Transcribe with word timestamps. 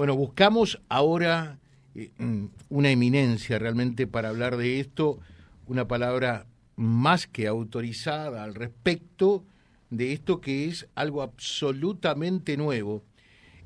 Bueno, 0.00 0.14
buscamos 0.14 0.80
ahora 0.88 1.58
eh, 1.96 2.12
mm, 2.18 2.44
una 2.68 2.90
eminencia 2.90 3.58
realmente 3.58 4.06
para 4.06 4.28
hablar 4.28 4.56
de 4.56 4.78
esto, 4.78 5.18
una 5.66 5.88
palabra 5.88 6.46
más 6.76 7.26
que 7.26 7.48
autorizada 7.48 8.44
al 8.44 8.54
respecto 8.54 9.42
de 9.90 10.12
esto 10.12 10.40
que 10.40 10.66
es 10.66 10.88
algo 10.94 11.20
absolutamente 11.20 12.56
nuevo. 12.56 13.02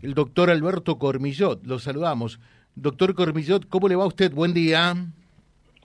El 0.00 0.14
doctor 0.14 0.48
Alberto 0.48 0.98
Cormillot, 0.98 1.66
lo 1.66 1.78
saludamos. 1.78 2.40
Doctor 2.76 3.14
Cormillot, 3.14 3.68
¿cómo 3.68 3.86
le 3.88 3.96
va 3.96 4.04
a 4.04 4.06
usted? 4.06 4.32
Buen 4.32 4.54
día. 4.54 4.94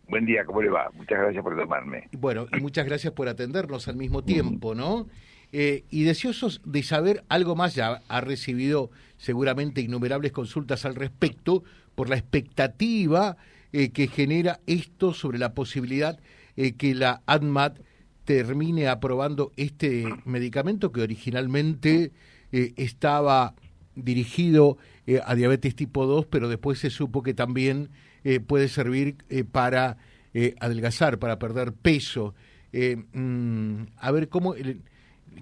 Buen 0.08 0.26
día, 0.26 0.46
¿cómo 0.46 0.62
le 0.62 0.70
va? 0.70 0.90
Muchas 0.94 1.20
gracias 1.20 1.44
por 1.44 1.58
tomarme. 1.58 2.08
Bueno, 2.14 2.48
y 2.58 2.62
muchas 2.62 2.86
gracias 2.86 3.12
por 3.12 3.28
atendernos 3.28 3.90
al 3.90 3.98
mismo 3.98 4.24
tiempo, 4.24 4.74
¿no? 4.74 5.08
Eh, 5.54 5.86
y 5.90 6.04
deseosos 6.04 6.62
de 6.66 6.84
saber 6.84 7.24
algo 7.30 7.56
más, 7.56 7.74
ya 7.74 8.02
ha 8.08 8.22
recibido 8.22 8.92
seguramente 9.18 9.82
innumerables 9.82 10.34
consultas 10.34 10.86
al 10.86 10.96
respecto 10.96 11.64
por 11.96 12.10
la 12.10 12.18
expectativa 12.18 13.38
eh, 13.72 13.90
que 13.90 14.08
genera 14.08 14.60
esto 14.68 15.14
sobre 15.14 15.40
la 15.40 15.54
posibilidad 15.54 16.20
eh, 16.58 16.74
que 16.74 16.94
la 16.94 17.22
ADMAT 17.26 17.80
termine 18.26 18.90
aprobando 18.90 19.54
este 19.56 20.06
medicamento 20.26 20.92
que 20.92 21.02
originalmente 21.02 22.12
estaba 22.52 23.56
dirigido 23.96 24.78
a 25.26 25.34
diabetes 25.36 25.76
tipo 25.76 26.06
2, 26.06 26.26
pero 26.26 26.50
después 26.50 26.80
se 26.80 26.90
supo 26.90 27.24
que 27.24 27.34
también 27.34 27.90
puede 28.48 28.68
servir 28.68 29.16
para 29.54 29.98
adelgazar, 30.60 31.20
para 31.20 31.40
perder 31.40 31.72
peso. 31.72 32.36
Mm, 33.14 33.84
a 33.96 34.12
ver 34.12 34.28
cómo 34.28 34.56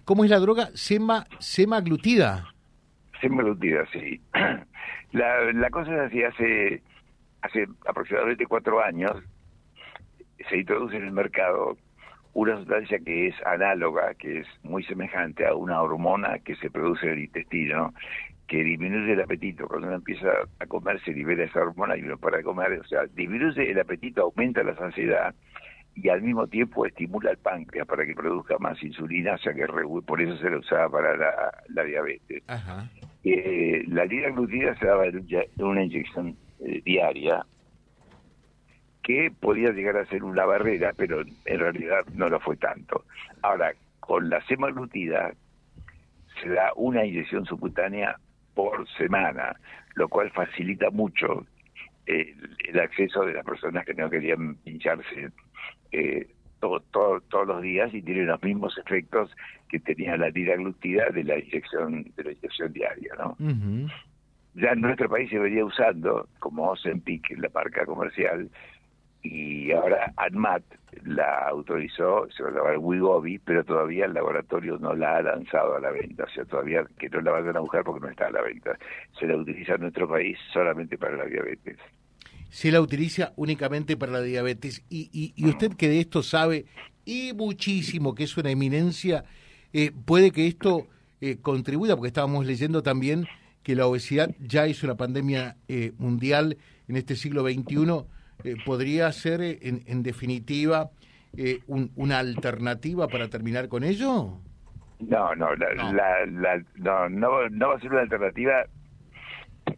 ¿Cómo 0.03 0.23
es 0.23 0.29
la 0.29 0.39
droga? 0.39 0.69
Sema, 0.73 1.25
semaglutida. 1.39 2.53
Semaglutida, 3.21 3.85
sí. 3.91 4.21
La, 5.11 5.53
la 5.53 5.69
cosa 5.69 5.93
es 5.93 5.99
así, 6.01 6.23
hace, 6.23 6.83
hace 7.41 7.65
aproximadamente 7.87 8.45
cuatro 8.47 8.83
años 8.83 9.13
se 10.49 10.57
introduce 10.57 10.97
en 10.97 11.05
el 11.05 11.11
mercado 11.11 11.77
una 12.33 12.57
sustancia 12.57 12.99
que 12.99 13.27
es 13.27 13.35
análoga, 13.45 14.13
que 14.15 14.39
es 14.39 14.47
muy 14.63 14.83
semejante 14.83 15.47
a 15.47 15.55
una 15.55 15.81
hormona 15.81 16.39
que 16.39 16.55
se 16.57 16.69
produce 16.69 17.05
en 17.05 17.13
el 17.13 17.19
intestino, 17.19 17.93
que 18.47 18.63
disminuye 18.63 19.13
el 19.13 19.21
apetito. 19.21 19.67
Cuando 19.67 19.87
uno 19.87 19.95
empieza 19.95 20.27
a 20.59 20.65
comer 20.65 21.01
se 21.03 21.13
libera 21.13 21.45
esa 21.45 21.61
hormona 21.61 21.95
y 21.95 22.03
uno 22.03 22.17
para 22.17 22.43
comer, 22.43 22.79
o 22.79 22.83
sea, 22.83 23.05
disminuye 23.13 23.71
el 23.71 23.79
apetito, 23.79 24.23
aumenta 24.23 24.63
la 24.63 24.75
saciedad 24.75 25.33
y 25.95 26.09
al 26.09 26.21
mismo 26.21 26.45
tiempo 26.47 26.85
estimula 26.85 27.31
el 27.31 27.37
páncreas 27.37 27.87
para 27.87 28.05
que 28.05 28.13
produzca 28.13 28.57
más 28.59 28.81
insulina, 28.83 29.35
o 29.35 29.37
sea 29.37 29.53
que 29.53 29.65
por 30.05 30.21
eso 30.21 30.37
se 30.37 30.49
la 30.49 30.57
usaba 30.57 30.89
para 30.89 31.15
la, 31.69 31.83
diabetes. 31.83 32.43
Eh, 33.23 33.83
la 33.87 34.05
liraglutida 34.05 34.75
se 34.75 34.85
daba 34.85 35.05
en 35.05 35.47
una 35.57 35.83
inyección 35.83 36.35
eh, 36.59 36.81
diaria 36.83 37.45
que 39.01 39.31
podía 39.39 39.71
llegar 39.71 39.97
a 39.97 40.05
ser 40.07 40.23
una 40.23 40.45
barrera, 40.45 40.91
pero 40.97 41.21
en 41.21 41.59
realidad 41.59 42.05
no 42.13 42.27
lo 42.27 42.39
fue 42.39 42.57
tanto. 42.57 43.05
Ahora, 43.41 43.73
con 43.99 44.29
la 44.29 44.41
semaglutida 44.47 45.31
se 46.41 46.49
da 46.49 46.71
una 46.75 47.05
inyección 47.05 47.45
subcutánea 47.45 48.17
por 48.53 48.87
semana, 48.97 49.55
lo 49.95 50.09
cual 50.09 50.31
facilita 50.31 50.89
mucho 50.89 51.45
el 52.05 52.79
acceso 52.79 53.25
de 53.25 53.33
las 53.33 53.45
personas 53.45 53.85
que 53.85 53.93
no 53.93 54.09
querían 54.09 54.55
pincharse 54.55 55.31
eh, 55.91 56.27
todos 56.91 57.47
los 57.47 57.61
días 57.61 57.93
y 57.93 58.01
tiene 58.01 58.23
los 58.23 58.41
mismos 58.41 58.77
efectos 58.77 59.29
que 59.69 59.79
tenía 59.79 60.17
la 60.17 60.29
glutida 60.29 61.09
de 61.09 61.23
la 61.23 61.37
inyección 61.37 62.05
de 62.15 62.23
la 62.23 62.31
inyección 62.31 62.73
diaria, 62.73 63.13
¿no? 63.17 63.37
Ya 64.55 64.71
en 64.71 64.81
nuestro 64.81 65.09
país 65.09 65.29
se 65.29 65.37
venía 65.37 65.65
usando 65.65 66.27
como 66.39 66.69
Ozempic, 66.69 67.37
la 67.37 67.49
marca 67.53 67.85
comercial, 67.85 68.49
y 69.21 69.71
ahora 69.71 70.13
ANMAT 70.17 70.63
la 71.03 71.47
autorizó, 71.49 72.27
se 72.29 72.43
va 72.43 72.49
a 72.49 72.53
llamar 72.53 72.77
Wigobi, 72.77 73.39
pero 73.39 73.63
todavía 73.63 74.05
el 74.05 74.13
laboratorio 74.13 74.77
no 74.77 74.93
la 74.93 75.17
ha 75.17 75.21
lanzado 75.21 75.75
a 75.75 75.79
la 75.79 75.91
venta, 75.91 76.23
o 76.23 76.29
sea, 76.29 76.45
todavía 76.45 76.85
que 76.97 77.09
no 77.09 77.21
la 77.21 77.31
vayan 77.31 77.57
a 77.57 77.59
buscar 77.59 77.83
porque 77.83 78.05
no 78.05 78.11
está 78.11 78.27
a 78.27 78.31
la 78.31 78.41
venta. 78.41 78.77
Se 79.19 79.27
la 79.27 79.35
utiliza 79.35 79.75
en 79.75 79.81
nuestro 79.81 80.07
país 80.07 80.37
solamente 80.53 80.97
para 80.97 81.17
la 81.17 81.25
diabetes 81.25 81.77
se 82.49 82.71
la 82.71 82.81
utiliza 82.81 83.33
únicamente 83.35 83.97
para 83.97 84.13
la 84.13 84.21
diabetes. 84.21 84.83
Y, 84.89 85.33
y, 85.35 85.47
usted 85.47 85.73
que 85.73 85.89
de 85.89 85.99
esto 85.99 86.23
sabe 86.23 86.65
y 87.05 87.33
muchísimo, 87.33 88.15
que 88.15 88.23
es 88.23 88.35
una 88.37 88.49
eminencia, 88.49 89.25
eh, 89.73 89.91
puede 90.05 90.31
que 90.31 90.47
esto 90.47 90.87
eh, 91.21 91.37
contribuya, 91.41 91.95
porque 91.95 92.07
estábamos 92.07 92.45
leyendo 92.45 92.81
también 92.81 93.27
que 93.63 93.75
la 93.75 93.87
obesidad 93.87 94.35
ya 94.39 94.65
es 94.65 94.83
una 94.83 94.95
pandemia 94.95 95.57
eh, 95.67 95.93
mundial 95.97 96.57
en 96.87 96.97
este 96.97 97.15
siglo 97.15 97.43
XXI, 97.43 98.05
podría 98.63 99.11
ser 99.11 99.41
en, 99.41 99.83
en 99.87 100.03
definitiva 100.03 100.91
una 101.95 102.19
alternativa 102.19 103.07
para 103.07 103.27
terminar 103.27 103.67
con 103.69 103.83
ello. 103.83 104.39
No, 104.99 105.35
no, 105.35 105.55
la, 105.55 106.23
no, 106.75 107.09
no, 107.09 107.49
no 107.49 107.67
va 107.69 107.75
a 107.75 107.79
ser 107.79 107.91
una 107.91 108.01
alternativa 108.01 108.65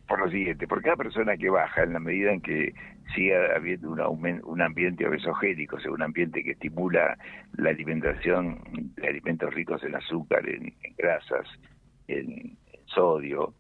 por 0.08 0.20
lo 0.20 0.32
siguiente, 0.32 0.68
por 0.68 0.82
cada 0.82 0.96
persona 0.96 1.36
que 1.38 1.50
baja, 1.50 1.84
en 1.84 1.94
la 1.94 2.00
medida 2.00 2.32
en 2.32 2.42
que 2.42 2.74
siga 3.14 3.56
habiendo 3.56 3.92
un, 3.92 4.42
un 4.44 4.62
ambiente 4.62 5.06
obesogénico, 5.06 5.76
o 5.76 5.80
sea, 5.80 5.92
un 5.92 6.02
ambiente 6.02 6.44
que 6.44 6.52
estimula 6.52 7.18
la 7.58 7.70
alimentación 7.70 8.60
de 8.96 9.08
alimentos 9.08 9.54
ricos 9.54 9.84
en 9.84 9.96
azúcar, 9.96 10.48
en, 10.48 10.74
grasas, 10.98 11.48
en, 12.08 12.58
sodio, 12.86 13.54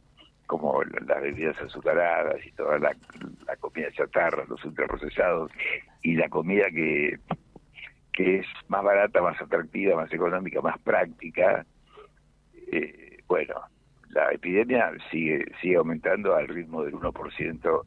como 0.45 0.81
las 0.83 1.21
bebidas 1.21 1.59
azucaradas 1.61 2.37
y 2.45 2.51
toda 2.53 2.79
la, 2.79 2.95
comida 3.59 3.91
chatarra, 3.91 4.45
los 4.47 4.63
ultraprocesados, 4.63 5.51
y 6.01 6.15
la 6.15 6.29
comida 6.29 6.69
que, 6.69 7.19
que 8.13 8.37
es 8.39 8.45
más 8.69 8.83
barata, 8.83 9.21
más 9.21 9.39
atractiva, 9.41 9.97
más 9.97 10.13
económica, 10.13 10.61
más 10.61 10.79
práctica, 10.79 11.65
eh, 12.71 13.17
bueno, 13.27 13.55
la 14.09 14.31
epidemia 14.31 14.91
sigue, 15.11 15.45
sigue 15.61 15.75
aumentando 15.75 16.35
al 16.35 16.47
ritmo 16.47 16.83
del 16.83 16.93
1% 16.93 17.81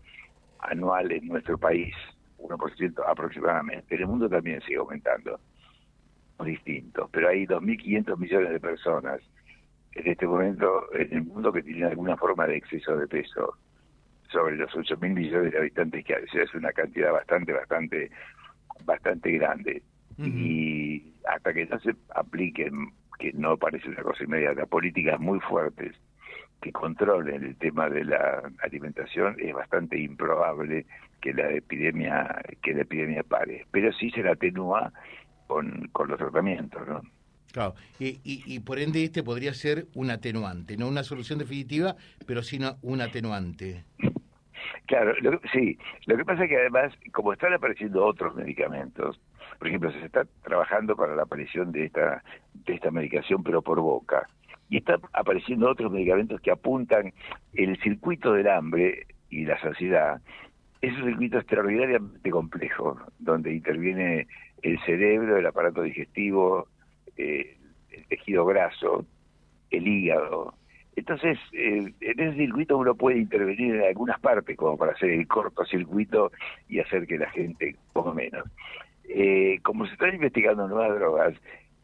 anual 0.60 1.12
en 1.12 1.26
nuestro 1.26 1.58
país, 1.58 1.94
1% 2.38 3.02
aproximadamente. 3.06 3.94
En 3.94 4.02
el 4.02 4.06
mundo 4.06 4.28
también 4.28 4.60
sigue 4.62 4.76
aumentando, 4.76 5.40
distintos, 6.44 7.08
pero 7.12 7.28
hay 7.28 7.46
2.500 7.46 8.16
millones 8.16 8.50
de 8.50 8.60
personas 8.60 9.20
en 9.92 10.06
este 10.06 10.26
momento 10.26 10.92
en 10.94 11.12
el 11.12 11.24
mundo 11.24 11.52
que 11.52 11.62
tienen 11.62 11.84
alguna 11.84 12.16
forma 12.16 12.46
de 12.46 12.56
exceso 12.56 12.96
de 12.96 13.06
peso 13.06 13.58
sobre 14.30 14.56
los 14.56 14.70
8.000 14.72 15.12
millones 15.12 15.52
de 15.52 15.58
habitantes 15.58 16.04
que 16.04 16.14
hay. 16.14 16.24
es 16.32 16.54
una 16.54 16.72
cantidad 16.72 17.12
bastante, 17.12 17.52
bastante, 17.52 18.10
bastante 18.84 19.32
grande. 19.32 19.82
Y 20.18 21.14
hasta 21.26 21.54
que 21.54 21.64
no 21.66 21.80
se 21.80 21.94
apliquen, 22.14 22.92
que 23.18 23.32
no 23.32 23.56
parece 23.56 23.88
una 23.88 24.02
cosa 24.02 24.22
inmediata, 24.22 24.66
políticas 24.66 25.18
muy 25.18 25.40
fuertes 25.40 25.96
que 26.60 26.72
controlen 26.72 27.42
el 27.42 27.56
tema 27.56 27.88
de 27.88 28.04
la 28.04 28.50
alimentación 28.62 29.36
es 29.38 29.54
bastante 29.54 29.98
improbable 29.98 30.86
que 31.20 31.32
la 31.32 31.50
epidemia 31.50 32.42
que 32.62 32.74
la 32.74 32.82
epidemia 32.82 33.22
pare. 33.22 33.66
Pero 33.70 33.92
sí 33.92 34.10
se 34.10 34.22
la 34.22 34.32
atenúa 34.32 34.92
con, 35.46 35.88
con 35.92 36.08
los 36.08 36.18
tratamientos 36.18 36.86
no 36.86 37.02
claro. 37.52 37.74
Y, 37.98 38.20
y, 38.24 38.60
por 38.60 38.78
ende 38.78 39.02
este 39.02 39.22
podría 39.22 39.52
ser 39.54 39.86
un 39.94 40.10
atenuante 40.10 40.76
no 40.76 40.88
una 40.88 41.02
solución 41.02 41.38
definitiva 41.38 41.96
pero 42.26 42.42
sí 42.42 42.60
un 42.82 43.00
atenuante. 43.00 43.84
Claro 44.86 45.14
sí. 45.52 45.78
Lo 46.06 46.16
que 46.16 46.24
pasa 46.24 46.44
es 46.44 46.50
que 46.50 46.56
además 46.56 46.92
como 47.12 47.32
están 47.32 47.54
apareciendo 47.54 48.04
otros 48.04 48.34
medicamentos 48.34 49.20
por 49.58 49.68
ejemplo 49.68 49.90
se 49.92 50.04
está 50.04 50.24
trabajando 50.42 50.94
para 50.94 51.16
la 51.16 51.22
aparición 51.22 51.72
de 51.72 51.86
esta 51.86 52.22
de 52.66 52.74
esta 52.74 52.90
medicación 52.90 53.42
pero 53.42 53.62
por 53.62 53.80
boca 53.80 54.26
y 54.70 54.78
están 54.78 55.00
apareciendo 55.12 55.68
otros 55.68 55.92
medicamentos 55.92 56.40
que 56.40 56.52
apuntan 56.52 57.12
el 57.54 57.76
circuito 57.82 58.32
del 58.32 58.48
hambre 58.48 59.06
y 59.28 59.44
la 59.44 59.60
saciedad. 59.60 60.22
Es 60.80 60.96
un 60.96 61.06
circuito 61.06 61.38
extraordinariamente 61.38 62.30
complejo, 62.30 62.98
donde 63.18 63.52
interviene 63.52 64.28
el 64.62 64.80
cerebro, 64.86 65.36
el 65.36 65.46
aparato 65.46 65.82
digestivo, 65.82 66.68
eh, 67.16 67.58
el 67.90 68.06
tejido 68.06 68.46
graso, 68.46 69.04
el 69.70 69.86
hígado. 69.86 70.54
Entonces, 70.94 71.38
eh, 71.52 71.92
en 72.00 72.20
ese 72.20 72.36
circuito 72.36 72.78
uno 72.78 72.94
puede 72.94 73.18
intervenir 73.18 73.74
en 73.74 73.82
algunas 73.82 74.20
partes, 74.20 74.56
como 74.56 74.76
para 74.76 74.92
hacer 74.92 75.10
el 75.10 75.26
cortocircuito 75.26 76.30
y 76.68 76.78
hacer 76.78 77.06
que 77.06 77.18
la 77.18 77.30
gente 77.30 77.76
coma 77.92 78.14
menos. 78.14 78.44
Eh, 79.08 79.58
como 79.62 79.86
se 79.86 79.94
están 79.94 80.14
investigando 80.14 80.68
nuevas 80.68 80.96
drogas, 80.96 81.34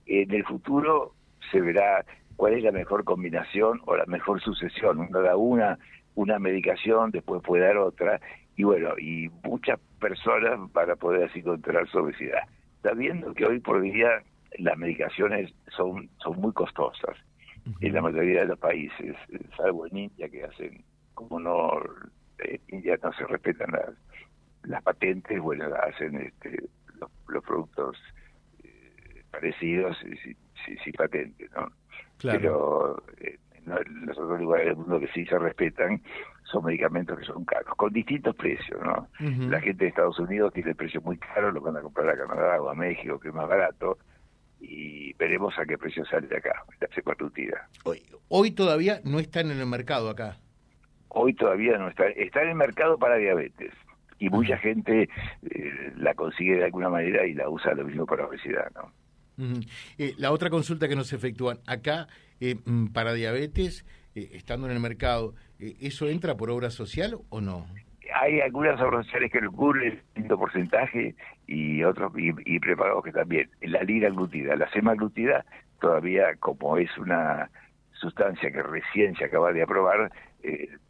en 0.06 0.30
el 0.32 0.44
futuro 0.44 1.14
se 1.50 1.60
verá 1.60 2.04
cuál 2.36 2.54
es 2.54 2.62
la 2.62 2.72
mejor 2.72 3.04
combinación 3.04 3.80
o 3.86 3.96
la 3.96 4.06
mejor 4.06 4.40
sucesión. 4.40 4.98
Uno 4.98 5.22
da 5.22 5.36
una, 5.36 5.78
una 6.14 6.38
medicación, 6.38 7.10
después 7.10 7.42
puede 7.42 7.64
dar 7.64 7.78
otra, 7.78 8.20
y 8.56 8.64
bueno, 8.64 8.98
y 8.98 9.28
muchas 9.44 9.78
personas 10.00 10.70
para 10.72 10.96
poder 10.96 11.24
así 11.24 11.42
controlar 11.42 11.88
su 11.88 11.98
obesidad. 11.98 12.40
Sabiendo 12.82 13.34
que 13.34 13.46
hoy 13.46 13.60
por 13.60 13.80
día 13.80 14.22
las 14.58 14.78
medicaciones 14.78 15.52
son, 15.76 16.08
son 16.18 16.40
muy 16.40 16.52
costosas 16.52 17.16
en 17.80 17.92
la 17.92 18.00
mayoría 18.00 18.40
de 18.40 18.46
los 18.46 18.58
países, 18.58 19.16
salvo 19.56 19.86
en 19.86 19.96
India 19.96 20.28
que 20.28 20.44
hacen 20.44 20.84
como 21.14 21.40
no 21.40 21.72
eh, 22.38 22.60
ya 22.84 22.96
no 23.02 23.12
se 23.14 23.26
respetan 23.26 23.72
las, 23.72 23.94
las 24.64 24.82
patentes, 24.82 25.40
bueno, 25.40 25.66
hacen 25.74 26.16
este, 26.16 26.68
los, 27.28 27.42
productos 27.44 27.96
eh, 28.62 29.24
parecidos 29.30 29.96
sin, 29.98 30.36
sin, 30.82 30.92
patente, 30.92 31.48
¿no? 31.54 31.68
Pero 32.20 33.02
eh, 33.18 33.38
los 33.66 34.18
otros 34.18 34.40
lugares 34.40 34.66
del 34.66 34.76
mundo 34.76 35.00
que 35.00 35.08
sí 35.08 35.24
se 35.26 35.38
respetan 35.38 36.00
son 36.44 36.64
medicamentos 36.64 37.18
que 37.18 37.24
son 37.24 37.44
caros, 37.44 37.74
con 37.76 37.92
distintos 37.92 38.34
precios, 38.36 38.80
¿no? 38.82 39.08
La 39.48 39.60
gente 39.60 39.84
de 39.84 39.88
Estados 39.88 40.18
Unidos 40.20 40.52
tiene 40.52 40.70
el 40.70 40.76
precio 40.76 41.00
muy 41.00 41.18
caro, 41.18 41.50
lo 41.50 41.60
van 41.60 41.76
a 41.76 41.80
comprar 41.80 42.08
a 42.08 42.16
Canadá 42.16 42.62
o 42.62 42.68
a 42.68 42.74
México, 42.74 43.18
que 43.18 43.28
es 43.28 43.34
más 43.34 43.48
barato, 43.48 43.98
y 44.60 45.12
veremos 45.14 45.58
a 45.58 45.66
qué 45.66 45.76
precio 45.76 46.04
sale 46.06 46.28
de 46.28 46.36
acá, 46.36 46.64
la 46.80 46.88
secuartutida. 46.94 47.68
Hoy, 47.84 48.02
hoy 48.28 48.52
todavía 48.52 49.00
no 49.04 49.18
están 49.18 49.50
en 49.50 49.58
el 49.58 49.66
mercado 49.66 50.08
acá. 50.08 50.36
Hoy 51.08 51.34
todavía 51.34 51.78
no 51.78 51.88
está, 51.88 52.06
está 52.08 52.42
en 52.42 52.50
el 52.50 52.54
mercado 52.54 52.96
para 52.98 53.16
diabetes 53.16 53.72
y 54.18 54.30
mucha 54.30 54.56
gente 54.58 55.08
eh, 55.50 55.92
la 55.96 56.14
consigue 56.14 56.56
de 56.56 56.64
alguna 56.64 56.88
manera 56.88 57.26
y 57.26 57.34
la 57.34 57.48
usa 57.48 57.74
lo 57.74 57.84
mismo 57.84 58.06
para 58.06 58.26
obesidad, 58.26 58.70
¿no? 58.74 58.92
Eh, 59.98 60.14
la 60.18 60.32
otra 60.32 60.50
consulta 60.50 60.88
que 60.88 60.96
nos 60.96 61.12
efectúan 61.12 61.58
acá 61.66 62.08
eh, 62.40 62.56
mm, 62.64 62.88
para 62.88 63.12
diabetes, 63.12 63.84
estando 64.14 64.66
en 64.66 64.72
el 64.72 64.80
mercado, 64.80 65.34
¿eso 65.58 66.08
entra 66.08 66.36
por 66.36 66.50
obra 66.50 66.70
social 66.70 67.18
o 67.28 67.40
no? 67.40 67.66
Hay 68.14 68.40
algunas 68.40 68.80
obras 68.80 69.04
sociales 69.04 69.30
que 69.30 69.40
lo 69.40 69.52
cubren 69.52 70.00
el 70.14 70.26
porcentaje 70.26 71.14
y 71.46 71.82
otros 71.82 72.12
y, 72.16 72.58
preparados 72.60 73.04
que 73.04 73.12
también. 73.12 73.50
La 73.60 73.82
lira 73.82 74.08
glutida, 74.08 74.56
la 74.56 74.70
semaglutida, 74.70 75.44
todavía 75.80 76.34
como 76.38 76.78
es 76.78 76.96
una 76.96 77.50
sustancia 77.92 78.50
que 78.50 78.62
recién 78.62 79.14
se 79.16 79.24
acaba 79.24 79.52
de 79.52 79.62
aprobar, 79.62 80.10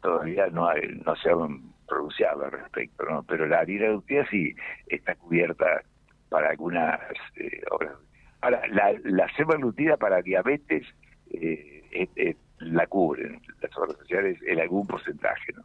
todavía 0.01 0.47
no, 0.47 0.69
no 1.05 1.15
se 1.17 1.29
han 1.29 1.73
pronunciado 1.87 2.45
al 2.45 2.51
respecto, 2.51 3.05
¿no? 3.05 3.23
Pero 3.23 3.47
la 3.47 3.65
glutida 3.65 4.25
sí 4.29 4.55
está 4.87 5.15
cubierta 5.15 5.81
para 6.29 6.49
algunas 6.49 6.99
eh, 7.35 7.61
obras. 7.71 7.93
Ahora, 8.41 8.61
la, 8.67 8.93
la 9.03 9.27
semaglutida 9.35 9.97
para 9.97 10.21
diabetes 10.21 10.85
eh, 11.31 12.35
la 12.59 12.87
cubren 12.87 13.41
las 13.61 13.77
obras 13.77 13.97
sociales 13.97 14.39
en 14.47 14.59
algún 14.59 14.85
porcentaje, 14.87 15.53
¿no? 15.53 15.61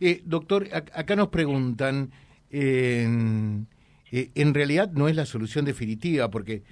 Eh, 0.00 0.22
doctor, 0.24 0.66
acá 0.72 1.14
nos 1.14 1.28
preguntan, 1.28 2.10
en 2.50 3.66
realidad 4.54 4.90
no 4.90 5.08
es 5.08 5.14
la 5.14 5.24
solución 5.24 5.64
definitiva, 5.64 6.30
porque 6.30 6.62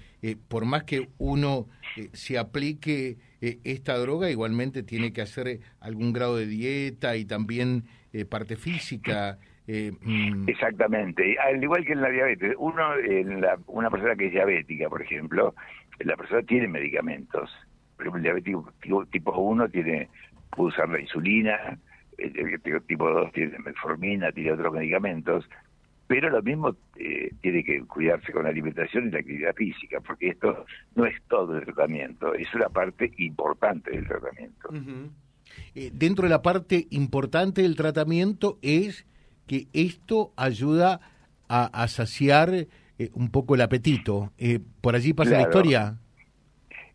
por 0.49 0.65
más 0.65 0.83
que 0.83 1.09
uno 1.19 1.69
se 2.13 2.37
aplique 2.37 3.19
esta 3.41 3.97
droga, 3.97 4.31
igualmente 4.31 4.83
tiene 4.83 5.13
que 5.13 5.23
hacer 5.23 5.61
algún 5.81 6.13
grado 6.13 6.37
de 6.37 6.47
dieta 6.47 7.17
y 7.17 7.25
también 7.25 7.85
eh, 8.13 8.25
parte 8.25 8.57
física. 8.57 9.39
Eh, 9.71 9.93
mm. 10.01 10.49
Exactamente, 10.49 11.37
al 11.39 11.63
igual 11.63 11.85
que 11.85 11.93
en 11.93 12.01
la 12.01 12.09
diabetes, 12.09 12.55
uno, 12.59 12.97
en 12.97 13.43
la, 13.43 13.59
una 13.67 13.91
persona 13.91 14.17
que 14.17 14.29
es 14.29 14.33
diabética, 14.33 14.89
por 14.89 15.03
ejemplo, 15.03 15.55
la 15.99 16.17
persona 16.17 16.41
tiene 16.43 16.69
medicamentos. 16.69 17.51
Por 17.95 18.07
ejemplo, 18.07 18.17
el 18.17 18.23
diabético 18.23 18.73
tipo 19.11 19.39
1 19.39 19.69
tiene, 19.69 20.09
puede 20.51 20.71
usar 20.71 20.89
la 20.89 20.99
insulina, 20.99 21.79
el 22.17 22.33
diabético 22.33 22.81
tipo 22.81 23.11
2 23.11 23.31
tiene 23.33 23.59
metformina, 23.59 24.33
tiene 24.33 24.53
otros 24.53 24.73
medicamentos, 24.73 25.47
pero 26.07 26.31
lo 26.31 26.43
mismo 26.43 26.75
eh, 26.97 27.31
tiene 27.43 27.63
que 27.63 27.83
cuidarse 27.83 28.33
con 28.33 28.45
la 28.45 28.49
alimentación 28.49 29.09
y 29.09 29.11
la 29.11 29.19
actividad 29.19 29.55
física, 29.55 30.01
porque 30.01 30.31
esto 30.31 30.65
no 30.95 31.05
es 31.05 31.15
todo 31.29 31.59
el 31.59 31.65
tratamiento, 31.67 32.33
es 32.33 32.53
una 32.55 32.71
parte 32.71 33.13
importante 33.19 33.91
del 33.91 34.07
tratamiento. 34.07 34.71
Eh, 35.75 35.91
dentro 35.93 36.23
de 36.23 36.31
la 36.31 36.41
parte 36.41 36.87
importante 36.89 37.61
del 37.61 37.77
tratamiento 37.77 38.59
es 38.63 39.05
que 39.49 39.67
esto 39.73 40.33
ayuda 40.37 41.01
a, 41.49 41.89
saciar 41.89 42.51
eh, 42.55 42.69
un 43.15 43.31
poco 43.31 43.55
el 43.57 43.63
apetito. 43.63 44.33
Eh, 44.39 44.61
¿Por 44.81 44.95
allí 44.95 45.15
pasa 45.15 45.33
la 45.33 45.43
historia? 45.43 45.97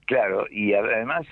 Claro, 0.06 0.46
y 0.52 0.74
además 0.74 1.26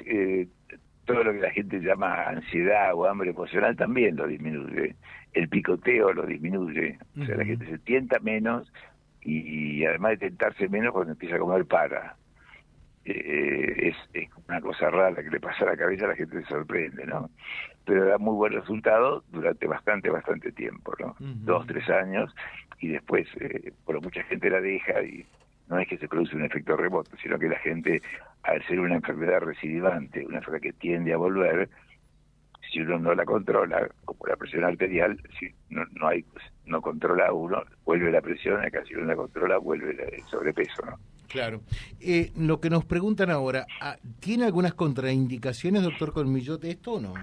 todo 1.05 1.23
lo 1.23 1.33
que 1.33 1.39
la 1.39 1.51
gente 1.51 1.79
llama 1.79 2.23
ansiedad 2.23 2.93
o 2.93 3.05
hambre 3.05 3.31
emocional 3.31 3.75
también 3.75 4.15
lo 4.15 4.27
disminuye. 4.27 4.95
El 5.33 5.49
picoteo 5.49 6.13
lo 6.13 6.25
disminuye. 6.25 6.97
O 7.19 7.25
sea, 7.25 7.37
la 7.37 7.45
gente 7.45 7.65
se 7.65 7.77
tienta 7.79 8.19
menos 8.19 8.71
y, 9.21 9.85
además 9.85 10.11
de 10.11 10.29
tentarse 10.29 10.67
menos 10.67 10.93
cuando 10.93 11.13
empieza 11.13 11.35
a 11.35 11.39
comer 11.39 11.65
para. 11.65 12.15
Eh, 13.03 13.89
es, 13.89 13.95
es, 14.13 14.29
una 14.47 14.61
cosa 14.61 14.89
rara 14.89 15.23
que 15.23 15.29
le 15.29 15.39
pasa 15.39 15.63
a 15.63 15.71
la 15.71 15.77
cabeza, 15.77 16.07
la 16.07 16.15
gente 16.15 16.41
se 16.41 16.47
sorprende, 16.47 17.05
¿no? 17.05 17.29
Pero 17.85 18.05
da 18.05 18.17
muy 18.17 18.35
buen 18.35 18.53
resultado 18.53 19.23
durante 19.29 19.65
bastante, 19.65 20.09
bastante 20.09 20.51
tiempo, 20.51 20.93
¿no? 20.99 21.15
Dos, 21.19 21.65
tres 21.65 21.89
años, 21.89 22.33
y 22.79 22.89
después, 22.89 23.27
eh, 23.39 23.73
bueno, 23.85 24.01
mucha 24.01 24.23
gente 24.23 24.49
la 24.49 24.61
deja 24.61 25.01
y 25.03 25.25
no 25.67 25.79
es 25.79 25.87
que 25.87 25.97
se 25.97 26.07
produce 26.07 26.35
un 26.35 26.45
efecto 26.45 26.75
remoto, 26.75 27.11
sino 27.23 27.39
que 27.39 27.47
la 27.47 27.57
gente, 27.59 28.01
al 28.43 28.61
ser 28.67 28.79
una 28.79 28.95
enfermedad 28.95 29.39
recidivante, 29.39 30.25
una 30.25 30.37
enfermedad 30.37 30.61
que 30.61 30.73
tiende 30.73 31.13
a 31.13 31.17
volver, 31.17 31.69
si 32.71 32.81
uno 32.81 32.99
no 32.99 33.15
la 33.15 33.25
controla, 33.25 33.89
como 34.05 34.27
la 34.27 34.35
presión 34.35 34.63
arterial, 34.63 35.19
si 35.39 35.53
no, 35.69 35.83
no 35.93 36.07
hay 36.07 36.23
no 36.65 36.81
controla 36.81 37.33
uno, 37.33 37.63
vuelve 37.83 38.11
la 38.11 38.21
presión, 38.21 38.63
acá 38.63 38.83
si 38.85 38.95
uno 38.95 39.05
la 39.05 39.15
controla, 39.15 39.57
vuelve 39.57 39.91
el 40.15 40.23
sobrepeso, 40.23 40.85
¿no? 40.85 40.97
Claro. 41.31 41.61
Eh, 41.99 42.31
lo 42.35 42.59
que 42.59 42.69
nos 42.69 42.83
preguntan 42.83 43.29
ahora, 43.29 43.65
ah, 43.79 43.97
¿tiene 44.19 44.45
algunas 44.45 44.73
contraindicaciones, 44.73 45.83
doctor 45.83 46.11
Colmillot, 46.11 46.63
esto 46.65 46.93
o 46.93 46.99
no? 46.99 47.13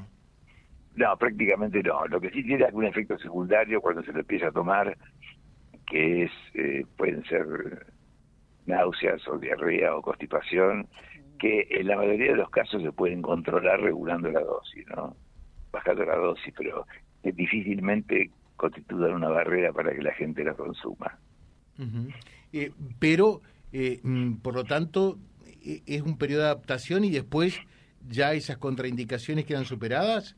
No, 0.97 1.17
prácticamente 1.17 1.83
no. 1.83 2.07
Lo 2.07 2.21
que 2.21 2.31
sí 2.31 2.43
tiene 2.43 2.65
algún 2.65 2.85
efecto 2.85 3.19
secundario 3.19 3.81
cuando 3.81 4.03
se 4.03 4.13
lo 4.13 4.21
empieza 4.21 4.49
a 4.49 4.53
tomar, 4.53 4.97
que 5.87 6.25
es 6.25 6.31
eh, 6.55 6.85
pueden 6.97 7.23
ser 7.25 7.87
náuseas 8.67 9.27
o 9.29 9.39
diarrea 9.39 9.95
o 9.95 10.03
constipación, 10.03 10.89
que 11.39 11.67
en 11.71 11.87
la 11.87 11.97
mayoría 11.97 12.33
de 12.33 12.39
los 12.39 12.51
casos 12.51 12.83
se 12.83 12.93
pueden 12.93 13.23
controlar 13.23 13.81
regulando 13.81 14.31
la 14.31 14.41
dosis, 14.41 14.87
¿no? 14.89 15.17
Bajando 15.71 16.05
la 16.05 16.17
dosis, 16.17 16.53
pero 16.57 16.87
que 17.23 17.33
difícilmente 17.33 18.31
constituyan 18.57 19.13
una 19.13 19.29
barrera 19.29 19.73
para 19.73 19.95
que 19.95 20.03
la 20.03 20.13
gente 20.15 20.43
la 20.43 20.55
consuma. 20.55 21.19
Eh, 22.53 22.73
pero 22.99 23.41
eh, 23.73 24.01
mm, 24.03 24.37
por 24.37 24.55
lo 24.55 24.65
tanto, 24.65 25.19
e, 25.65 25.83
es 25.87 26.03
un 26.03 26.19
periodo 26.19 26.43
de 26.43 26.49
adaptación 26.49 27.05
y 27.05 27.11
después 27.11 27.61
ya 28.09 28.33
esas 28.33 28.59
contraindicaciones 28.59 29.45
quedan 29.45 29.65
superadas. 29.65 30.37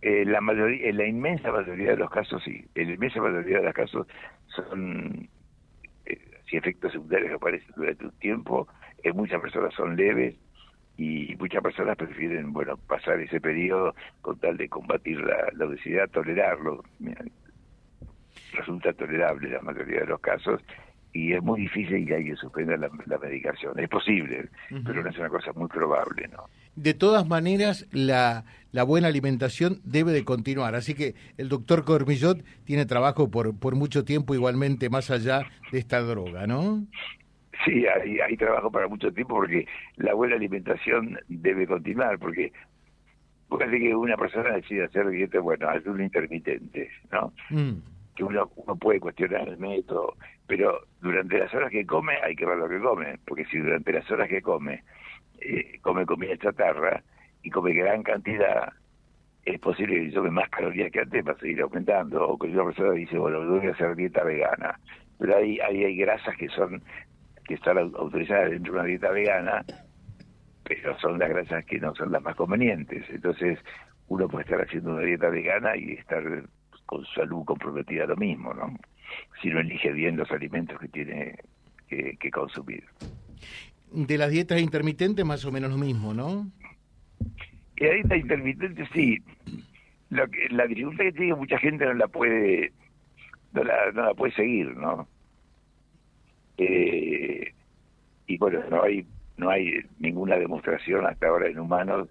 Eh, 0.00 0.24
la 0.24 0.40
mayoría, 0.40 0.88
en 0.88 0.96
la 0.96 1.06
inmensa 1.06 1.50
mayoría 1.50 1.90
de 1.90 1.96
los 1.96 2.10
casos 2.10 2.42
sí, 2.44 2.64
la 2.74 2.82
inmensa 2.82 3.20
mayoría 3.20 3.58
de 3.58 3.64
los 3.64 3.74
casos 3.74 4.06
son 4.54 5.28
eh, 6.06 6.18
si 6.48 6.56
efectos 6.56 6.92
secundarios 6.92 7.32
aparecen 7.34 7.72
durante 7.76 8.04
un 8.04 8.12
tiempo, 8.12 8.68
en 9.02 9.16
muchas 9.16 9.40
personas 9.40 9.74
son 9.74 9.96
leves 9.96 10.36
y 10.96 11.34
muchas 11.38 11.62
personas 11.62 11.96
prefieren 11.96 12.52
bueno 12.52 12.76
pasar 12.76 13.20
ese 13.20 13.40
periodo 13.40 13.94
con 14.20 14.38
tal 14.38 14.56
de 14.56 14.68
combatir 14.68 15.20
la, 15.20 15.66
obesidad, 15.66 16.08
tolerarlo. 16.10 16.84
Resulta 18.52 18.92
tolerable 18.92 19.50
la 19.50 19.62
mayoría 19.62 20.00
de 20.00 20.06
los 20.06 20.20
casos 20.20 20.60
y 21.18 21.32
es 21.32 21.42
muy 21.42 21.62
difícil 21.62 22.06
que 22.06 22.14
alguien 22.14 22.36
suspenda 22.36 22.76
la, 22.76 23.18
medicación. 23.18 23.76
Es 23.76 23.88
posible, 23.88 24.48
pero 24.84 25.02
no 25.02 25.10
es 25.10 25.18
una 25.18 25.28
cosa 25.28 25.52
muy 25.52 25.66
probable, 25.66 26.28
¿no? 26.28 26.44
De 26.76 26.94
todas 26.94 27.26
maneras, 27.26 27.88
la, 27.90 28.44
la 28.70 28.84
buena 28.84 29.08
alimentación 29.08 29.80
debe 29.82 30.12
de 30.12 30.24
continuar, 30.24 30.76
así 30.76 30.94
que 30.94 31.16
el 31.36 31.48
doctor 31.48 31.84
Cormillot 31.84 32.44
tiene 32.64 32.86
trabajo 32.86 33.32
por, 33.32 33.58
por 33.58 33.74
mucho 33.74 34.04
tiempo 34.04 34.32
igualmente 34.32 34.90
más 34.90 35.10
allá 35.10 35.42
de 35.72 35.80
esta 35.80 36.00
droga, 36.02 36.46
¿no? 36.46 36.86
Sí, 37.64 37.84
hay, 37.86 38.20
hay 38.20 38.36
trabajo 38.36 38.70
para 38.70 38.86
mucho 38.86 39.12
tiempo 39.12 39.34
porque 39.34 39.66
la 39.96 40.14
buena 40.14 40.36
alimentación 40.36 41.18
debe 41.26 41.66
continuar, 41.66 42.20
porque 42.20 42.52
puede 43.48 43.76
que 43.80 43.92
una 43.92 44.16
persona 44.16 44.54
decida 44.54 44.84
hacer 44.84 45.08
dieta, 45.08 45.40
bueno, 45.40 45.66
un 45.86 46.00
intermitente, 46.00 46.88
¿no? 47.10 47.32
Mm 47.50 47.97
que 48.18 48.24
uno, 48.24 48.50
uno 48.56 48.74
puede 48.74 48.98
cuestionar 48.98 49.48
el 49.48 49.58
método, 49.58 50.16
pero 50.48 50.80
durante 51.00 51.38
las 51.38 51.54
horas 51.54 51.70
que 51.70 51.86
come 51.86 52.14
hay 52.20 52.34
que 52.34 52.44
ver 52.44 52.58
lo 52.58 52.68
que 52.68 52.80
come, 52.80 53.16
porque 53.24 53.44
si 53.44 53.58
durante 53.58 53.92
las 53.92 54.10
horas 54.10 54.28
que 54.28 54.42
come 54.42 54.82
eh, 55.40 55.78
come 55.82 56.04
comida 56.04 56.36
chatarra 56.36 57.00
y 57.44 57.50
come 57.50 57.72
gran 57.72 58.02
cantidad, 58.02 58.72
es 59.44 59.60
posible 59.60 60.04
que 60.04 60.10
tome 60.10 60.32
más 60.32 60.50
calorías 60.50 60.90
que 60.90 60.98
antes 60.98 61.24
para 61.24 61.38
seguir 61.38 61.60
aumentando, 61.60 62.28
o 62.28 62.36
que 62.36 62.48
una 62.48 62.64
persona 62.64 62.90
dice, 62.90 63.16
bueno, 63.16 63.46
voy 63.46 63.68
a 63.68 63.70
hacer 63.70 63.94
dieta 63.94 64.24
vegana, 64.24 64.80
pero 65.16 65.36
ahí, 65.36 65.60
ahí 65.60 65.84
hay 65.84 65.96
grasas 65.96 66.36
que 66.36 66.48
son 66.48 66.82
que 67.46 67.54
están 67.54 67.78
autorizadas 67.78 68.50
dentro 68.50 68.72
de 68.72 68.78
una 68.80 68.88
dieta 68.88 69.10
vegana, 69.10 69.64
pero 70.64 70.98
son 70.98 71.20
las 71.20 71.28
grasas 71.28 71.64
que 71.66 71.78
no 71.78 71.94
son 71.94 72.10
las 72.10 72.20
más 72.20 72.34
convenientes. 72.34 73.08
Entonces, 73.08 73.58
uno 74.08 74.28
puede 74.28 74.44
estar 74.44 74.60
haciendo 74.60 74.90
una 74.92 75.02
dieta 75.02 75.28
vegana 75.30 75.76
y 75.76 75.92
estar 75.92 76.22
con 76.88 77.04
salud 77.14 77.44
comprometida 77.44 78.06
lo 78.06 78.16
mismo, 78.16 78.54
¿no? 78.54 78.74
Si 79.42 79.50
no 79.50 79.60
elige 79.60 79.92
bien 79.92 80.16
los 80.16 80.30
alimentos 80.30 80.80
que 80.80 80.88
tiene 80.88 81.38
que, 81.86 82.30
consumir. 82.30 82.82
De 83.92 84.16
las 84.16 84.30
dietas 84.30 84.60
intermitentes 84.60 85.24
más 85.24 85.44
o 85.44 85.52
menos 85.52 85.70
lo 85.70 85.76
mismo, 85.76 86.14
¿no? 86.14 86.50
La 87.76 88.16
intermitente 88.16 88.88
sí. 88.94 89.18
Lo 90.08 90.26
que, 90.28 90.48
la 90.48 90.66
dificultad 90.66 91.04
que 91.04 91.12
tiene 91.12 91.34
mucha 91.34 91.58
gente 91.58 91.84
no 91.84 91.92
la 91.92 92.08
puede 92.08 92.72
no 93.52 93.64
la, 93.64 93.92
no 93.92 94.02
la 94.04 94.14
puede 94.14 94.32
seguir, 94.32 94.74
¿no? 94.74 95.06
Eh, 96.56 97.52
y 98.26 98.38
bueno, 98.38 98.60
no 98.70 98.82
hay 98.82 99.06
no 99.36 99.50
hay 99.50 99.80
ninguna 99.98 100.36
demostración 100.36 101.04
hasta 101.06 101.28
ahora 101.28 101.48
en 101.48 101.58
humanos 101.58 102.08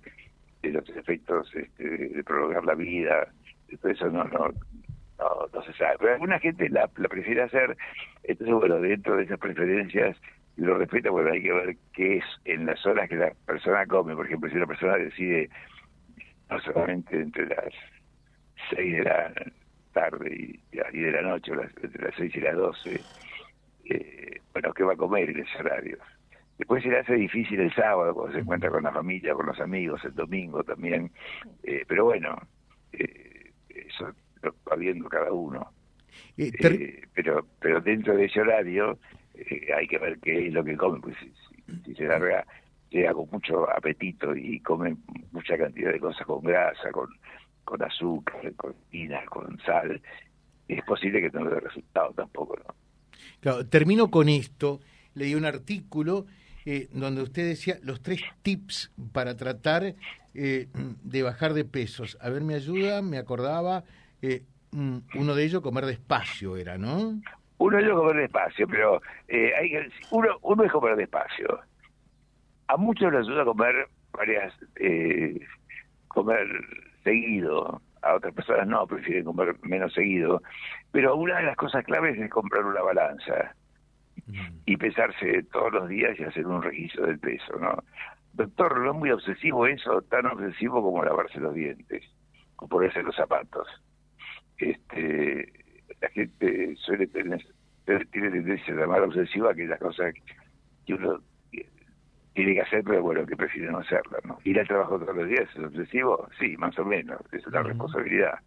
de 0.61 0.69
los 0.69 0.87
efectos 0.89 1.49
este, 1.55 1.83
de 1.83 2.23
prolongar 2.23 2.63
la 2.63 2.75
vida, 2.75 3.33
eso 3.69 4.09
no, 4.09 4.23
no, 4.25 4.49
no, 5.53 5.61
se 5.63 5.73
sabe. 5.73 5.95
Pero 5.99 6.13
alguna 6.13 6.39
gente 6.39 6.69
la, 6.69 6.89
la 6.97 7.09
prefiere 7.09 7.43
hacer, 7.43 7.77
entonces 8.23 8.55
bueno, 8.55 8.79
dentro 8.79 9.17
de 9.17 9.23
esas 9.23 9.39
preferencias 9.39 10.17
lo 10.57 10.77
respeta, 10.77 11.11
bueno, 11.11 11.31
hay 11.31 11.43
que 11.43 11.53
ver 11.53 11.75
qué 11.93 12.17
es 12.17 12.25
en 12.45 12.65
las 12.65 12.83
horas 12.85 13.07
que 13.07 13.15
la 13.15 13.31
persona 13.45 13.85
come. 13.85 14.15
Por 14.15 14.25
ejemplo, 14.25 14.49
si 14.49 14.57
una 14.57 14.65
persona 14.65 14.97
decide 14.97 15.49
no 16.49 16.59
solamente 16.61 17.19
entre 17.19 17.45
las 17.47 17.73
6 18.71 18.97
de 18.97 19.03
la 19.03 19.33
tarde 19.93 20.35
y, 20.35 20.59
y 20.93 21.01
de 21.01 21.11
la 21.11 21.21
noche, 21.21 21.51
entre 21.83 22.05
las 22.05 22.15
6 22.15 22.35
y 22.35 22.39
las 22.39 22.55
12, 22.55 23.01
eh, 23.89 24.41
bueno, 24.53 24.73
¿qué 24.73 24.83
va 24.83 24.93
a 24.93 24.97
comer 24.97 25.29
en 25.29 25.39
ese 25.39 25.57
horario? 25.59 25.97
Después 26.57 26.81
se 26.81 26.89
le 26.89 26.99
hace 26.99 27.13
difícil 27.13 27.59
el 27.59 27.73
sábado, 27.73 28.15
cuando 28.15 28.33
se 28.33 28.39
encuentra 28.39 28.71
con 28.71 28.83
la 28.83 28.91
familia, 28.91 29.35
con 29.35 29.45
los 29.45 29.59
amigos, 29.59 30.03
el 30.05 30.15
domingo 30.15 30.63
también. 30.63 31.11
Eh, 31.63 31.85
pero 31.87 32.05
bueno, 32.05 32.35
eh, 32.93 33.26
eso 33.97 34.55
va 34.69 34.75
viendo 34.75 35.09
cada 35.09 35.31
uno. 35.31 35.71
Eh, 36.37 36.51
pero 37.13 37.45
pero 37.59 37.81
dentro 37.81 38.15
de 38.15 38.25
ese 38.25 38.41
horario 38.41 38.97
hay 39.75 39.87
que 39.87 39.97
ver 39.97 40.19
qué 40.19 40.47
es 40.47 40.53
lo 40.53 40.63
que 40.63 40.75
come. 40.75 40.99
Pues 40.99 41.15
si, 41.85 41.95
se 41.95 42.05
larga, 42.05 42.45
llega 42.89 43.13
con 43.13 43.27
mucho 43.31 43.69
apetito 43.69 44.35
y 44.35 44.59
come 44.61 44.95
mucha 45.31 45.57
cantidad 45.57 45.91
de 45.91 45.99
cosas 45.99 46.25
con 46.25 46.41
grasa, 46.41 46.91
con, 46.91 47.09
con 47.63 47.81
azúcar, 47.83 48.53
con 48.55 48.75
harina, 48.89 49.25
con 49.25 49.59
sal, 49.59 50.01
es 50.67 50.83
posible 50.83 51.21
que 51.21 51.29
no 51.29 51.49
dé 51.49 51.59
resultado 51.59 52.13
tampoco, 52.13 52.57
¿no? 52.57 52.75
Claro, 53.39 53.67
termino 53.67 54.09
con 54.09 54.29
esto. 54.29 54.79
Leí 55.13 55.35
un 55.35 55.45
artículo 55.45 56.25
eh, 56.65 56.89
donde 56.91 57.21
usted 57.21 57.47
decía 57.47 57.77
los 57.81 58.01
tres 58.01 58.21
tips 58.41 58.91
para 59.11 59.35
tratar 59.35 59.95
eh, 60.37 60.67
de 61.03 61.23
bajar 61.23 61.53
de 61.53 61.65
pesos. 61.65 62.17
A 62.21 62.29
ver, 62.29 62.43
me 62.43 62.55
ayuda, 62.55 63.01
me 63.01 63.17
acordaba, 63.17 63.83
eh, 64.21 64.43
mm, 64.71 64.97
uno 65.15 65.35
de 65.35 65.43
ellos 65.43 65.61
comer 65.61 65.85
despacio 65.85 66.55
era, 66.55 66.77
¿no? 66.77 67.19
Uno 67.57 67.77
de 67.77 67.83
ellos 67.83 67.97
comer 67.97 68.17
despacio, 68.17 68.67
pero 68.67 69.01
hay 69.29 69.75
uno, 70.11 70.37
uno 70.43 70.63
es 70.63 70.71
comer 70.71 70.95
despacio. 70.95 71.59
A 72.67 72.77
muchos 72.77 73.11
les 73.11 73.21
ayuda 73.21 73.45
comer 73.45 73.87
varias, 74.11 74.53
comer 76.07 76.47
seguido, 77.03 77.81
a 78.01 78.15
otras 78.15 78.33
personas 78.33 78.67
no, 78.67 78.85
prefieren 78.87 79.25
comer 79.25 79.55
menos 79.63 79.93
seguido, 79.93 80.41
pero 80.91 81.15
una 81.15 81.37
de 81.37 81.43
las 81.43 81.55
cosas 81.55 81.83
claves 81.83 82.17
es 82.17 82.29
comprar 82.29 82.65
una 82.65 82.81
balanza 82.81 83.55
y 84.65 84.77
pesarse 84.77 85.43
todos 85.51 85.71
los 85.71 85.89
días 85.89 86.19
y 86.19 86.23
hacer 86.23 86.45
un 86.45 86.61
registro 86.61 87.05
del 87.05 87.19
peso, 87.19 87.57
¿no? 87.59 87.83
Doctor, 88.37 88.79
no 88.79 88.91
es 88.91 88.97
muy 88.97 89.09
obsesivo 89.09 89.65
eso, 89.65 89.99
tan 90.03 90.27
obsesivo 90.27 90.83
como 90.83 91.03
lavarse 91.03 91.39
los 91.39 91.55
dientes 91.55 92.03
o 92.57 92.67
ponerse 92.67 93.01
los 93.01 93.15
zapatos. 93.15 93.67
Este, 94.59 95.51
la 95.99 96.09
gente 96.09 96.75
suele 96.75 97.07
tener, 97.07 97.43
tiene 98.11 98.29
tendencia 98.29 98.75
a 98.75 98.77
llamar 98.77 99.01
obsesiva 99.01 99.55
que 99.55 99.63
es 99.63 99.69
la 99.69 99.79
cosa 99.79 100.11
que 100.85 100.93
uno 100.93 101.19
tiene 102.35 102.53
que 102.53 102.61
hacer, 102.61 102.83
pero 102.83 103.01
bueno, 103.01 103.25
que 103.25 103.35
prefiere 103.35 103.71
no 103.71 103.79
hacerla, 103.79 104.19
¿no? 104.23 104.37
Ir 104.43 104.59
al 104.59 104.67
trabajo 104.67 104.99
todos 104.99 105.15
los 105.15 105.27
días 105.27 105.49
es 105.55 105.63
obsesivo, 105.63 106.29
sí, 106.39 106.55
más 106.57 106.77
o 106.77 106.85
menos, 106.85 107.19
es 107.31 107.47
una 107.47 107.63
responsabilidad. 107.63 108.37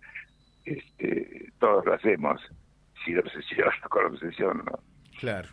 Este, 0.64 1.52
todos 1.58 1.84
lo 1.84 1.94
hacemos, 1.94 2.40
sin 3.04 3.18
obsesión, 3.18 3.70
con 3.90 4.04
obsesión, 4.04 4.62
¿no? 4.66 4.78
Claro. 5.18 5.48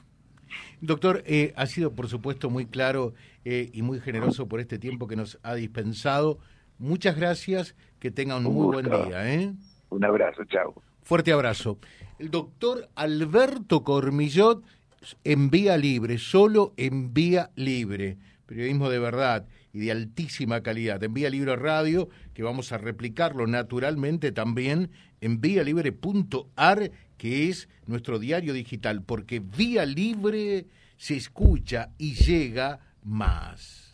Doctor, 0.81 1.23
eh, 1.25 1.53
ha 1.55 1.65
sido 1.65 1.93
por 1.93 2.07
supuesto 2.07 2.49
muy 2.49 2.65
claro 2.65 3.13
eh, 3.45 3.69
y 3.73 3.81
muy 3.81 3.99
generoso 3.99 4.47
por 4.47 4.59
este 4.59 4.79
tiempo 4.79 5.07
que 5.07 5.15
nos 5.15 5.39
ha 5.43 5.55
dispensado. 5.55 6.39
Muchas 6.79 7.15
gracias, 7.15 7.75
que 7.99 8.11
tenga 8.11 8.37
un, 8.37 8.43
muy 8.43 8.67
buen 8.67 8.85
día. 8.85 9.33
¿eh? 9.33 9.53
Un 9.89 10.05
abrazo, 10.05 10.43
chao. 10.45 10.81
Fuerte 11.03 11.31
abrazo. 11.31 11.79
El 12.19 12.31
doctor 12.31 12.89
Alberto 12.95 13.83
Cormillot 13.83 14.63
en 15.23 15.49
vía 15.49 15.77
libre, 15.77 16.17
solo 16.17 16.73
en 16.77 17.13
vía 17.13 17.51
libre. 17.55 18.17
Periodismo 18.45 18.89
de 18.89 18.99
verdad 18.99 19.45
y 19.73 19.79
de 19.79 19.91
altísima 19.91 20.61
calidad. 20.61 21.03
En 21.03 21.13
vía 21.13 21.29
libre 21.29 21.55
radio, 21.55 22.09
que 22.33 22.43
vamos 22.43 22.71
a 22.71 22.77
replicarlo 22.77 23.47
naturalmente 23.47 24.31
también 24.31 24.91
en 25.21 25.41
libre.ar 25.41 26.91
que 27.17 27.49
es 27.49 27.67
nuestro 27.85 28.19
diario 28.19 28.53
digital, 28.53 29.01
porque 29.01 29.39
Vía 29.39 29.85
Libre 29.85 30.67
se 30.97 31.15
escucha 31.15 31.89
y 31.97 32.13
llega 32.13 32.79
más 33.03 33.89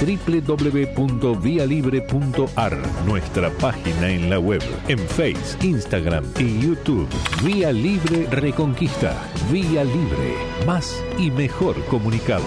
www.vialibre.ar, 0.00 2.78
nuestra 3.04 3.50
página 3.50 4.08
en 4.08 4.30
la 4.30 4.38
web, 4.38 4.62
en 4.86 5.00
Face, 5.00 5.58
Instagram 5.60 6.24
y 6.38 6.60
YouTube. 6.60 7.08
Vía 7.44 7.72
Libre 7.72 8.28
Reconquista. 8.30 9.20
Vía 9.50 9.82
Libre. 9.82 10.36
Más 10.66 11.04
y 11.18 11.32
mejor 11.32 11.84
comunicados. 11.86 12.46